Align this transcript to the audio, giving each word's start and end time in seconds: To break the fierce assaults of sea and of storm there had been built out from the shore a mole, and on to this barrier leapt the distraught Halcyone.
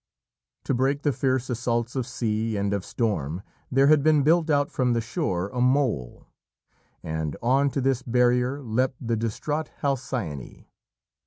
To 0.63 0.73
break 0.73 1.03
the 1.03 1.11
fierce 1.11 1.47
assaults 1.47 1.95
of 1.95 2.07
sea 2.07 2.57
and 2.57 2.73
of 2.73 2.83
storm 2.83 3.43
there 3.71 3.85
had 3.85 4.01
been 4.01 4.23
built 4.23 4.49
out 4.49 4.71
from 4.71 4.93
the 4.93 4.99
shore 4.99 5.49
a 5.49 5.61
mole, 5.61 6.25
and 7.03 7.37
on 7.43 7.69
to 7.69 7.81
this 7.81 8.01
barrier 8.01 8.63
leapt 8.63 8.95
the 9.07 9.15
distraught 9.15 9.67
Halcyone. 9.83 10.65